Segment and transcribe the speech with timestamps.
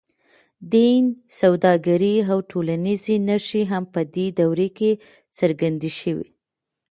[0.73, 1.03] دین،
[1.39, 4.91] سوداګري او ټولنیزې نښې هم په دې دوره کې
[5.37, 6.29] څرګندې شوې.